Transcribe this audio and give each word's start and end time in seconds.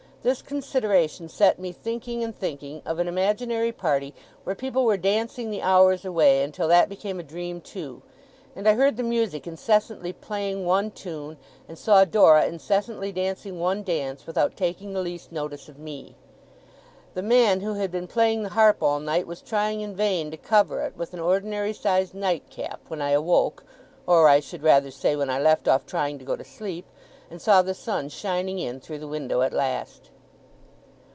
This 0.23 0.43
consideration 0.43 1.29
set 1.29 1.57
me 1.57 1.71
thinking 1.71 2.23
and 2.23 2.37
thinking 2.37 2.83
of 2.85 2.99
an 2.99 3.07
imaginary 3.07 3.71
party 3.71 4.13
where 4.43 4.55
people 4.55 4.85
were 4.85 4.95
dancing 4.95 5.49
the 5.49 5.63
hours 5.63 6.05
away, 6.05 6.43
until 6.43 6.67
that 6.67 6.89
became 6.89 7.19
a 7.19 7.23
dream 7.23 7.59
too, 7.59 8.03
and 8.55 8.69
I 8.69 8.75
heard 8.75 8.97
the 8.97 9.01
music 9.01 9.47
incessantly 9.47 10.13
playing 10.13 10.63
one 10.63 10.91
tune, 10.91 11.37
and 11.67 11.75
saw 11.75 12.05
Dora 12.05 12.45
incessantly 12.45 13.11
dancing 13.11 13.59
one 13.59 13.81
dance, 13.81 14.27
without 14.27 14.55
taking 14.55 14.93
the 14.93 15.01
least 15.01 15.31
notice 15.31 15.67
of 15.67 15.79
me. 15.79 16.13
The 17.15 17.23
man 17.23 17.61
who 17.61 17.73
had 17.73 17.89
been 17.89 18.05
playing 18.05 18.43
the 18.43 18.49
harp 18.49 18.83
all 18.83 18.99
night, 18.99 19.25
was 19.25 19.41
trying 19.41 19.81
in 19.81 19.95
vain 19.95 20.29
to 20.29 20.37
cover 20.37 20.81
it 20.83 20.95
with 20.95 21.15
an 21.15 21.19
ordinary 21.19 21.73
sized 21.73 22.13
nightcap, 22.13 22.79
when 22.89 23.01
I 23.01 23.09
awoke; 23.09 23.63
or 24.05 24.27
I 24.27 24.39
should 24.39 24.61
rather 24.61 24.91
say, 24.91 25.15
when 25.15 25.31
I 25.31 25.39
left 25.41 25.67
off 25.67 25.87
trying 25.87 26.19
to 26.19 26.25
go 26.25 26.35
to 26.35 26.43
sleep, 26.45 26.85
and 27.31 27.41
saw 27.41 27.61
the 27.63 27.73
sun 27.73 28.09
shining 28.09 28.59
in 28.59 28.79
through 28.81 28.99
the 28.99 29.07
window 29.07 29.41
at 29.41 29.53
last. 29.53 30.09